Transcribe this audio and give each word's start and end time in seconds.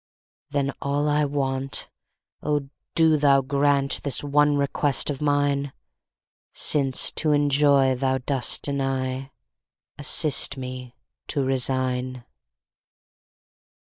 Then 0.49 0.73
all 0.81 1.07
I 1.07 1.25
want—O 1.25 2.69
do 2.95 3.17
Thou 3.17 3.43
grantThis 3.43 4.23
one 4.23 4.57
request 4.57 5.11
of 5.11 5.21
mine!—Since 5.21 7.11
to 7.11 7.33
enjoy 7.33 7.93
Thou 7.93 8.17
dost 8.17 8.63
deny, 8.63 9.29
Assist 9.99 10.57
me 10.57 10.95
to 11.27 11.43
resign. 11.43 12.23